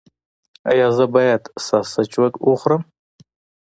[0.71, 2.11] ایا زه باید ساسج
[2.49, 2.81] وخورم؟